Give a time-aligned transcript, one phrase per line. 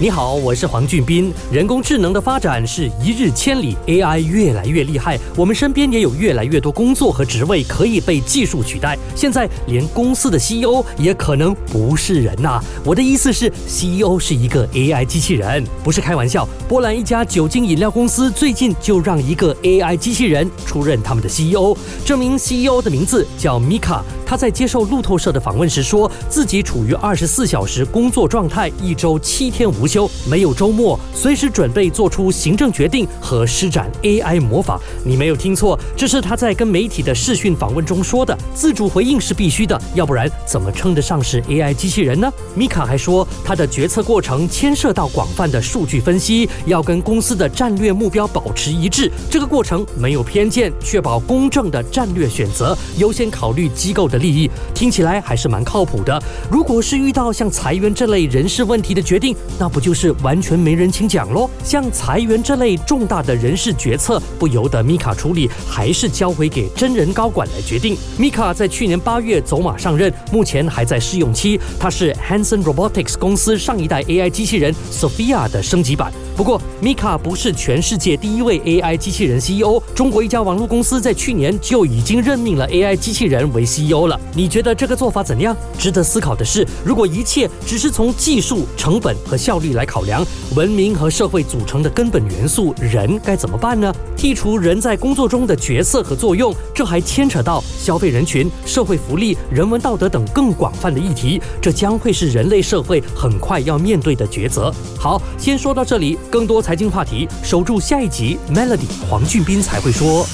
[0.00, 1.34] 你好，我是黄俊斌。
[1.50, 8.96] 人工智能的发展是一日千里，AI 越来越厉害，我们身边也有越来越多工作和职位可以被技术取代。
[9.16, 12.60] 现在连公司的 CEO 也可能不是人呐！
[12.84, 16.48] 我的意思是，CEO 是一个 AI 机器人，不是开玩笑。
[16.68, 21.76] 波兰一家酒精饮料公司最近就让一个 AI 机器人出任他们的 CEO。
[22.04, 24.00] 这名 CEO 的名字叫 Mika。
[24.24, 34.78] 他在接受路透社的访问时说，自己处于二十四小时工作状态，一周七天无休，没有周末，随时准备做出行政决定和施展 AI 魔法。
[35.02, 38.36] 你没有听错，这是他在跟媒体的视讯访问中说的。
[38.54, 42.30] 自主回应是必须的，要不然怎么称得上是 AI 机器人呢？
[42.54, 49.10] 米卡还说，他的决策过程牵涉到广泛的数据分析，要跟公司的战略目标保持一致。
[49.30, 54.18] 这个过程没有偏见，确保公正的战略选择，优先考虑机构的。
[54.18, 56.20] 利益听起来还是蛮靠谱的。
[56.50, 61.48] 如果是遇到像裁员这类人事问题的决定，那不就是完全没人请讲喽？
[61.62, 67.96] 像裁员这类重大的人事决策，不由得米卡处理，还是交回给真人高管来决定。
[68.16, 71.60] 米卡在去年八月走马上任，目前还在试用期。
[71.78, 76.12] 他是 Hanson Robotics 公司上一代 AI 机器人 Sophia 的升级版。
[76.36, 79.82] 不过，米卡不是全世界第一位 AI 机器人 CEO。
[79.94, 84.18] 中国一家网络公司在去年就已经任命了 AI 机器人为 CEO 了。
[84.34, 85.56] 你觉得这个做法怎样？
[85.76, 90.24] 值得思考的是，如果一切只是从技术、成本和效率来考量，
[90.54, 93.92] 文明和社会组成的根本元素人该怎么办呢？
[94.16, 101.40] 剔除人在工作中的角色和作用，这还牵扯到消费人群、社会福利、人文道德等更广泛的议题。
[101.60, 104.74] 这将会是人类社会很快要面对的抉择。
[104.98, 106.18] 好，先说到这里。
[106.30, 108.38] 更多财经话题，守住下一集。
[108.52, 110.26] Melody 黄俊斌才会说。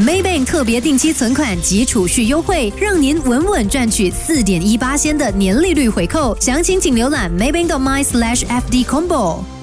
[0.00, 6.34] Maybank 特别定期存款及储蓄优惠，让您稳稳赚取四点一八仙的年利率回扣。
[6.40, 9.59] 详情请浏览 Maybank my slash FD Combo。